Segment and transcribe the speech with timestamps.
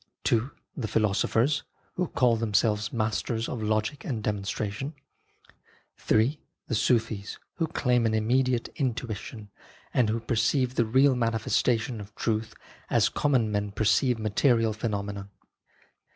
[0.31, 0.49] II.
[0.75, 1.61] The philosophers,
[1.93, 4.95] who call themselves masters of Logic and Demonstration.
[6.11, 6.39] III.
[6.67, 9.51] The Sufis, who claim an immediate in tuition,
[9.93, 12.55] and who perceive the real manifestation of truth
[12.89, 15.29] as common men perceive material pheno mena.